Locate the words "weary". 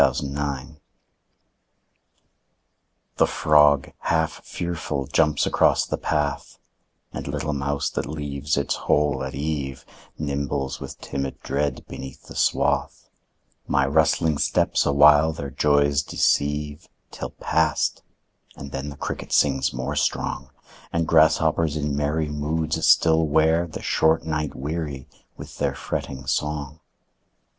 24.55-25.07